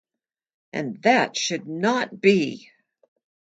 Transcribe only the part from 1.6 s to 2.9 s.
not be!